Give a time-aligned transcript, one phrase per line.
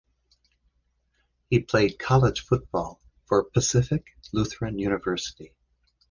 [1.51, 5.53] He played college football for Pacific Lutheran University.